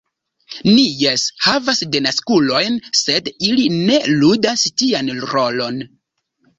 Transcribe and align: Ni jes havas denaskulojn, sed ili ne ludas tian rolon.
Ni 0.69 0.85
jes 1.01 1.25
havas 1.49 1.83
denaskulojn, 1.97 2.81
sed 3.03 3.31
ili 3.51 3.69
ne 3.79 4.03
ludas 4.19 4.69
tian 4.83 5.17
rolon. 5.31 5.83